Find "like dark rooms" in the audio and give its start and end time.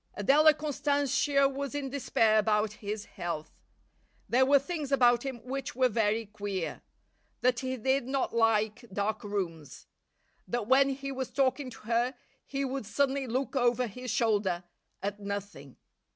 8.35-9.85